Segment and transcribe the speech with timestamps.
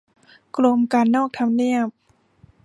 [0.57, 1.87] กรมการนอกทำเนียบ